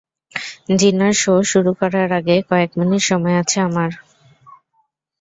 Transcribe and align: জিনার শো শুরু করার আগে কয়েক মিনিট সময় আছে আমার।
জিনার 0.77 1.13
শো 1.21 1.33
শুরু 1.51 1.71
করার 1.79 2.09
আগে 2.19 2.35
কয়েক 2.49 2.71
মিনিট 2.79 3.01
সময় 3.09 3.35
আছে 3.41 3.57
আমার। 3.67 3.89